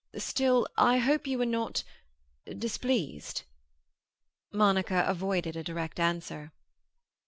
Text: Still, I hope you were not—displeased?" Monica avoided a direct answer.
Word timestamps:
Still, 0.17 0.65
I 0.79 0.97
hope 0.97 1.27
you 1.27 1.37
were 1.37 1.45
not—displeased?" 1.45 3.43
Monica 4.51 5.03
avoided 5.07 5.55
a 5.55 5.63
direct 5.63 5.99
answer. 5.99 6.51